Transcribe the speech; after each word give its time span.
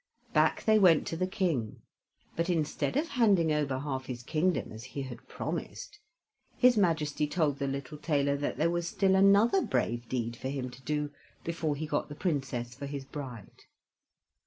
Back 0.33 0.65
they 0.65 0.79
went 0.79 1.05
to 1.09 1.15
the 1.15 1.27
King, 1.27 1.83
but 2.35 2.49
instead 2.49 2.97
of 2.97 3.09
handing 3.09 3.51
over 3.53 3.77
half 3.77 4.07
his 4.07 4.23
kingdom, 4.23 4.71
as 4.71 4.83
he 4.83 5.03
had 5.03 5.27
promised, 5.27 5.99
his 6.57 6.75
Majesty 6.75 7.27
told 7.27 7.59
the 7.59 7.67
little 7.67 7.99
tailor 7.99 8.35
that 8.35 8.57
there 8.57 8.71
was 8.71 8.87
still 8.87 9.13
another 9.13 9.61
brave 9.61 10.09
deed 10.09 10.35
for 10.35 10.49
him 10.49 10.71
to 10.71 10.81
do 10.81 11.11
before 11.43 11.75
he 11.75 11.85
got 11.85 12.09
the 12.09 12.15
Princess 12.15 12.73
for 12.73 12.87
his 12.87 13.05
bride. 13.05 13.65